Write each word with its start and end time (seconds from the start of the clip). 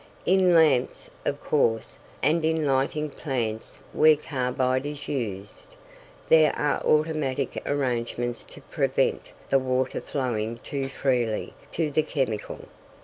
In 0.25 0.55
lamps, 0.55 1.11
of 1.25 1.39
course, 1.43 1.99
and 2.23 2.43
in 2.43 2.65
lighting 2.65 3.07
plants 3.11 3.81
where 3.93 4.15
carbide 4.15 4.83
is 4.87 5.07
used, 5.07 5.75
there 6.27 6.51
are 6.57 6.81
automatic 6.83 7.61
arrangements 7.67 8.43
to 8.45 8.61
prevent 8.61 9.29
the 9.51 9.59
water 9.59 10.01
flowing 10.01 10.57
too 10.63 10.85
freely 10.87 11.53
to 11.73 11.91
the 11.91 12.01
chemical. 12.01 12.67